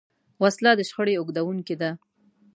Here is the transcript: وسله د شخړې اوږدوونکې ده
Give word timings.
وسله 0.43 0.71
د 0.75 0.81
شخړې 0.89 1.13
اوږدوونکې 1.17 1.75
ده 1.81 1.91